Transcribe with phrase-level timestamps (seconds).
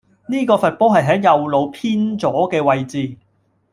[0.29, 3.17] 呢個罰波係喺右路偏左既位置